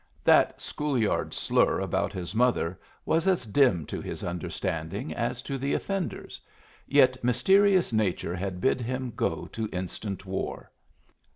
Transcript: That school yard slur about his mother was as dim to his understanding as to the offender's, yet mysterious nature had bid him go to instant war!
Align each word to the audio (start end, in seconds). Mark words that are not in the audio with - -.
That 0.23 0.59
school 0.59 0.97
yard 0.97 1.31
slur 1.31 1.79
about 1.79 2.11
his 2.11 2.33
mother 2.33 2.79
was 3.05 3.27
as 3.27 3.45
dim 3.45 3.85
to 3.85 4.01
his 4.01 4.23
understanding 4.23 5.13
as 5.13 5.43
to 5.43 5.59
the 5.59 5.75
offender's, 5.75 6.41
yet 6.87 7.23
mysterious 7.23 7.93
nature 7.93 8.33
had 8.35 8.59
bid 8.61 8.81
him 8.81 9.13
go 9.15 9.45
to 9.51 9.69
instant 9.71 10.25
war! 10.25 10.71